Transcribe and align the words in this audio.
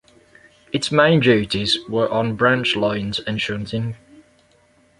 Its 0.73 0.91
main 0.91 1.19
duties 1.19 1.77
were 1.87 2.09
on 2.09 2.35
branch 2.35 2.75
lines 2.75 3.19
and 3.19 3.39
shunting. 3.39 3.95